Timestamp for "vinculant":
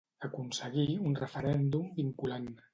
2.03-2.53